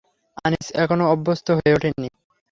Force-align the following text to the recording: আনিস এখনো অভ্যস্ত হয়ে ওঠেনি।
আনিস 0.45 0.67
এখনো 0.75 1.03
অভ্যস্ত 1.13 1.47
হয়ে 1.57 1.75
ওঠেনি। 1.75 2.09